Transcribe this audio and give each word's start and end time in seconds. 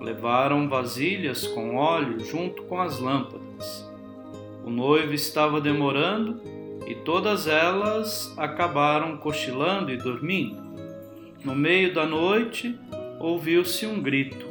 levaram 0.00 0.68
vasilhas 0.68 1.46
com 1.46 1.76
óleo 1.76 2.18
junto 2.20 2.62
com 2.62 2.80
as 2.80 2.98
lâmpadas. 2.98 3.88
O 4.64 4.70
noivo 4.70 5.12
estava 5.12 5.60
demorando 5.60 6.40
e 6.86 6.94
todas 6.94 7.46
elas 7.46 8.32
acabaram 8.36 9.16
cochilando 9.18 9.92
e 9.92 9.96
dormindo. 9.96 10.60
No 11.44 11.54
meio 11.54 11.94
da 11.94 12.06
noite 12.06 12.78
ouviu-se 13.18 13.86
um 13.86 14.00
grito: 14.00 14.46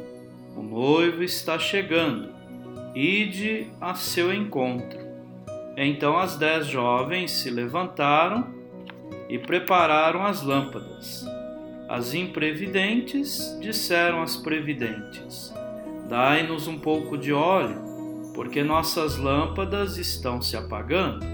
O 0.56 0.62
noivo 0.62 1.22
está 1.22 1.58
chegando, 1.58 2.30
ide 2.94 3.66
a 3.80 3.94
seu 3.94 4.32
encontro. 4.32 4.98
Então 5.76 6.18
as 6.18 6.36
dez 6.36 6.66
jovens 6.66 7.30
se 7.30 7.50
levantaram 7.50 8.48
e 9.28 9.38
prepararam 9.38 10.24
as 10.24 10.42
lâmpadas. 10.42 11.24
As 11.90 12.14
imprevidentes 12.14 13.58
disseram 13.60 14.22
às 14.22 14.36
previdentes: 14.36 15.52
Dai-nos 16.08 16.68
um 16.68 16.78
pouco 16.78 17.18
de 17.18 17.32
óleo, 17.32 18.30
porque 18.32 18.62
nossas 18.62 19.18
lâmpadas 19.18 19.98
estão 19.98 20.40
se 20.40 20.56
apagando. 20.56 21.26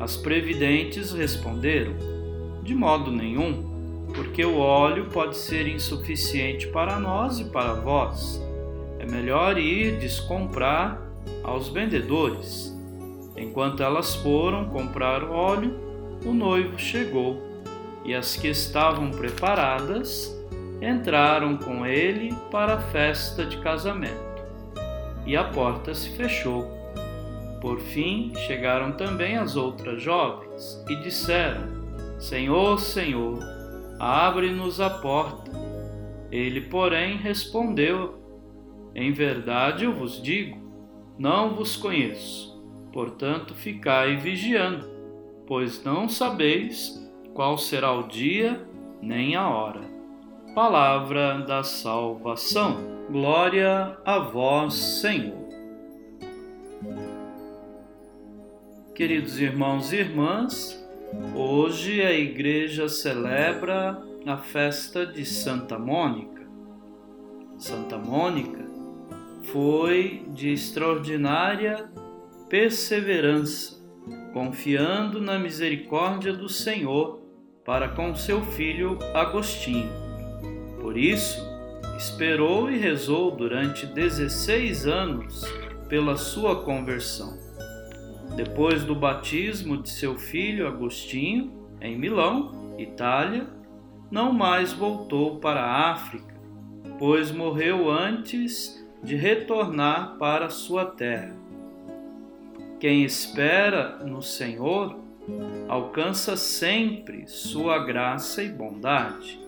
As 0.00 0.16
previdentes 0.16 1.12
responderam: 1.12 1.92
De 2.62 2.74
modo 2.74 3.12
nenhum, 3.12 4.06
porque 4.14 4.42
o 4.42 4.56
óleo 4.56 5.10
pode 5.12 5.36
ser 5.36 5.68
insuficiente 5.68 6.68
para 6.68 6.98
nós 6.98 7.38
e 7.38 7.44
para 7.44 7.74
vós. 7.74 8.42
É 8.98 9.04
melhor 9.04 9.58
ir 9.58 9.98
descomprar 9.98 10.98
aos 11.44 11.68
vendedores. 11.68 12.74
Enquanto 13.36 13.82
elas 13.82 14.14
foram 14.14 14.70
comprar 14.70 15.22
óleo, 15.22 15.78
o 16.24 16.32
noivo 16.32 16.78
chegou 16.78 17.55
e 18.06 18.14
as 18.14 18.36
que 18.36 18.48
estavam 18.48 19.10
preparadas 19.10 20.32
entraram 20.80 21.56
com 21.56 21.84
ele 21.84 22.32
para 22.50 22.74
a 22.74 22.80
festa 22.80 23.44
de 23.44 23.58
casamento. 23.58 24.14
E 25.26 25.36
a 25.36 25.44
porta 25.44 25.92
se 25.92 26.10
fechou. 26.10 26.64
Por 27.60 27.80
fim 27.80 28.32
chegaram 28.46 28.92
também 28.92 29.36
as 29.36 29.56
outras 29.56 30.00
jovens 30.00 30.84
e 30.88 30.94
disseram: 30.96 31.66
Senhor, 32.18 32.78
Senhor, 32.78 33.40
abre-nos 33.98 34.80
a 34.80 34.88
porta. 34.88 35.50
Ele, 36.30 36.60
porém, 36.60 37.16
respondeu: 37.16 38.20
Em 38.94 39.12
verdade 39.12 39.84
eu 39.84 39.92
vos 39.92 40.22
digo, 40.22 40.58
não 41.18 41.56
vos 41.56 41.76
conheço. 41.76 42.54
Portanto, 42.92 43.52
ficai 43.52 44.16
vigiando, 44.16 44.88
pois 45.46 45.82
não 45.82 46.08
sabeis 46.08 47.05
qual 47.36 47.58
será 47.58 47.92
o 47.92 48.08
dia 48.08 48.66
nem 49.02 49.36
a 49.36 49.46
hora. 49.46 49.82
Palavra 50.54 51.40
da 51.40 51.62
salvação. 51.62 52.78
Glória 53.10 53.98
a 54.06 54.18
vós, 54.18 54.72
Senhor. 54.74 55.46
Queridos 58.94 59.38
irmãos 59.38 59.92
e 59.92 59.96
irmãs, 59.96 60.82
hoje 61.36 62.00
a 62.00 62.10
igreja 62.10 62.88
celebra 62.88 64.02
a 64.26 64.38
festa 64.38 65.04
de 65.04 65.26
Santa 65.26 65.78
Mônica. 65.78 66.42
Santa 67.58 67.98
Mônica 67.98 68.64
foi 69.42 70.24
de 70.28 70.52
extraordinária 70.52 71.90
perseverança, 72.48 73.76
confiando 74.32 75.20
na 75.20 75.38
misericórdia 75.38 76.32
do 76.32 76.48
Senhor 76.48 77.25
para 77.66 77.88
com 77.88 78.14
seu 78.14 78.42
filho 78.42 78.96
Agostinho. 79.12 79.90
Por 80.80 80.96
isso, 80.96 81.44
esperou 81.98 82.70
e 82.70 82.78
rezou 82.78 83.32
durante 83.32 83.84
16 83.86 84.86
anos 84.86 85.44
pela 85.88 86.16
sua 86.16 86.62
conversão. 86.62 87.36
Depois 88.36 88.84
do 88.84 88.94
batismo 88.94 89.82
de 89.82 89.88
seu 89.88 90.16
filho 90.16 90.68
Agostinho, 90.68 91.52
em 91.80 91.98
Milão, 91.98 92.74
Itália, 92.78 93.48
não 94.10 94.32
mais 94.32 94.72
voltou 94.72 95.40
para 95.40 95.60
a 95.60 95.90
África, 95.90 96.34
pois 97.00 97.32
morreu 97.32 97.90
antes 97.90 98.86
de 99.02 99.16
retornar 99.16 100.16
para 100.18 100.50
sua 100.50 100.84
terra. 100.84 101.34
Quem 102.78 103.02
espera 103.04 104.04
no 104.04 104.22
Senhor 104.22 105.05
alcança 105.68 106.36
sempre 106.36 107.26
sua 107.26 107.84
graça 107.84 108.42
e 108.42 108.48
bondade. 108.48 109.40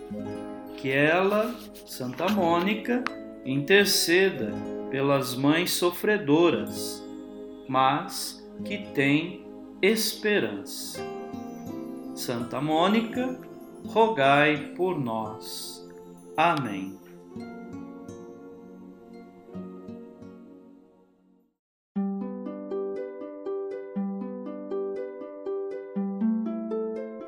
Que 0.77 0.91
ela, 0.91 1.55
Santa 1.87 2.29
Mônica, 2.29 3.03
interceda 3.45 4.53
pelas 4.91 5.35
mães 5.35 5.73
sofredoras, 5.73 7.05
mas 7.69 8.47
que 8.65 8.79
tem 8.93 9.45
esperança. 9.83 11.01
Santa 12.15 12.61
Mônica, 12.61 13.39
rogai 13.87 14.73
por 14.77 14.99
nós. 14.99 15.87
Amém. 16.37 16.99